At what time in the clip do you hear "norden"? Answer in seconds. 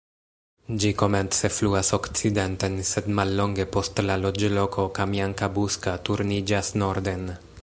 6.85-7.35